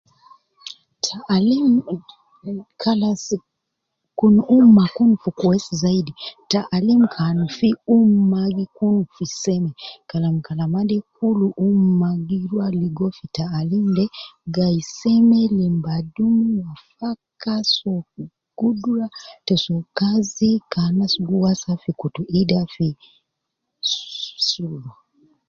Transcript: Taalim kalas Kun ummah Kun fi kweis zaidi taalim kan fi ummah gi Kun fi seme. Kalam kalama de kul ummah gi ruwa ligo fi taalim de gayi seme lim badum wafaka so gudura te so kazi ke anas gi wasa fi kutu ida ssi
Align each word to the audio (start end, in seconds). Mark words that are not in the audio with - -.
Taalim 1.05 1.67
kalas 2.81 3.25
Kun 4.19 4.35
ummah 4.57 4.89
Kun 4.97 5.11
fi 5.21 5.29
kweis 5.39 5.65
zaidi 5.81 6.13
taalim 6.51 7.01
kan 7.15 7.37
fi 7.57 7.69
ummah 7.97 8.47
gi 8.55 8.65
Kun 8.77 8.95
fi 9.13 9.23
seme. 9.41 9.71
Kalam 10.09 10.35
kalama 10.45 10.81
de 10.89 10.97
kul 11.15 11.39
ummah 11.67 12.15
gi 12.27 12.37
ruwa 12.49 12.67
ligo 12.81 13.07
fi 13.17 13.25
taalim 13.37 13.85
de 13.97 14.05
gayi 14.55 14.81
seme 14.97 15.39
lim 15.57 15.75
badum 15.85 16.35
wafaka 16.65 17.55
so 17.75 17.91
gudura 18.57 19.07
te 19.45 19.53
so 19.63 19.75
kazi 19.97 20.51
ke 20.71 20.77
anas 20.87 21.13
gi 21.25 21.35
wasa 21.43 21.71
fi 21.81 21.91
kutu 21.99 22.21
ida 22.39 22.61
ssi 22.73 24.67